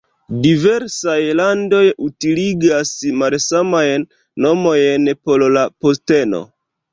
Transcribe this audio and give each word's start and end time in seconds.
Diversaj 0.43 1.17
landoj 1.39 1.81
utiligas 2.07 2.93
malsamajn 3.19 4.07
nomojn 4.47 5.07
por 5.29 5.47
la 5.59 5.67
posteno. 5.85 6.43